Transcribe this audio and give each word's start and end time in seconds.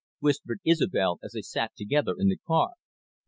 whispered 0.17 0.59
Isobel 0.65 1.19
as 1.21 1.33
they 1.33 1.43
sat 1.43 1.75
together 1.75 2.15
in 2.17 2.27
the 2.27 2.37
car. 2.47 2.71